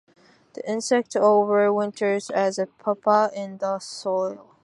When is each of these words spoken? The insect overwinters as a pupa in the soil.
The 0.55 0.67
insect 0.67 1.13
overwinters 1.13 2.31
as 2.31 2.57
a 2.57 2.65
pupa 2.65 3.29
in 3.35 3.59
the 3.59 3.77
soil. 3.77 4.57